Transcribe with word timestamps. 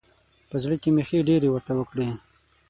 په 0.49 0.55
زړه 0.63 0.75
کې 0.81 0.89
مې 0.95 1.03
ښې 1.07 1.19
ډېرې 1.29 1.47
ورته 1.51 1.71
وکړې. 1.79 2.09